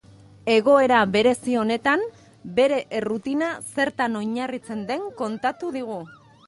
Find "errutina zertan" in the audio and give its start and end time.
3.01-4.21